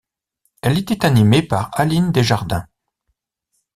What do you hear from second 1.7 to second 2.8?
Aline Desjardins.